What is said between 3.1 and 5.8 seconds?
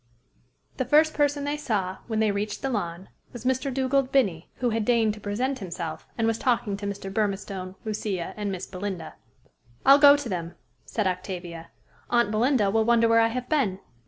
was Mr. Dugald Binnie, who had deigned to present